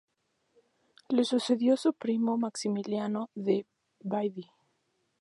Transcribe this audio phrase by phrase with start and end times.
[1.11, 3.67] Le sucedió su primo Maximiliano de
[3.99, 4.47] Baden.